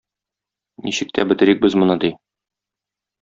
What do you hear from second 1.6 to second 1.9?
без